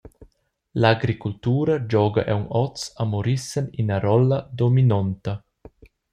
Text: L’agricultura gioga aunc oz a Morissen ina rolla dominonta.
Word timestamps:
L’agricultura 0.81 1.75
gioga 1.91 2.21
aunc 2.33 2.47
oz 2.63 2.79
a 3.01 3.03
Morissen 3.11 3.67
ina 3.81 3.97
rolla 4.07 4.37
dominonta. 4.59 5.33